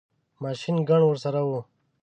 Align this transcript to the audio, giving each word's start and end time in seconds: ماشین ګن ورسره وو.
ماشین 0.43 0.75
ګن 0.87 1.01
ورسره 1.05 1.41
وو. 1.47 1.59